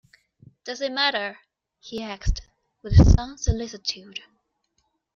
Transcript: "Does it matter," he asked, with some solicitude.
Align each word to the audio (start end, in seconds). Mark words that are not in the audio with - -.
"Does 0.63 0.81
it 0.81 0.91
matter," 0.91 1.37
he 1.79 2.01
asked, 2.01 2.41
with 2.81 2.95
some 3.13 3.37
solicitude. 3.37 4.21